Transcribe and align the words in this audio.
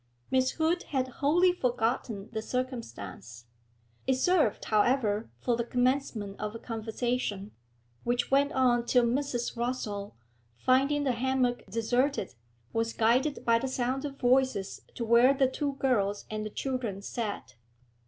Miss 0.31 0.53
Hood 0.53 0.81
had 0.89 1.07
wholly 1.19 1.53
forgotten 1.53 2.29
the 2.31 2.41
circumstance. 2.41 3.45
It 4.07 4.15
served, 4.15 4.65
however, 4.65 5.29
for 5.41 5.55
the 5.55 5.63
commencement 5.63 6.39
of 6.39 6.55
a 6.55 6.57
conversation, 6.57 7.51
which 8.03 8.31
went 8.31 8.51
en 8.55 8.83
till 8.85 9.03
Mrs. 9.05 9.55
Rossall, 9.55 10.15
finding 10.57 11.03
the 11.03 11.11
hammock 11.11 11.61
deserted, 11.69 12.33
was 12.73 12.93
guided 12.93 13.45
by 13.45 13.59
the 13.59 13.67
sound 13.67 14.03
of 14.03 14.17
voices 14.17 14.81
to 14.95 15.05
where 15.05 15.35
the 15.35 15.45
two 15.47 15.73
girls 15.73 16.25
and 16.31 16.43
the 16.43 16.49
children 16.49 17.03
sat. 17.03 17.53